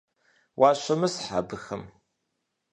Уащымысхь 0.59 1.29
абыхэм. 1.39 1.83